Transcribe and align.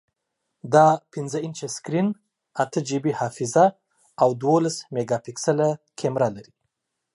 دا 0.73 0.87
پنځه 1.13 1.37
انچه 1.45 1.67
سکرین، 1.75 2.07
اته 2.63 2.79
جی 2.87 2.97
بی 3.03 3.11
حافظه، 3.19 3.65
او 4.21 4.29
دولس 4.45 4.75
میګاپکسله 4.93 5.67
کیمره 5.99 6.29
لري. 6.35 6.53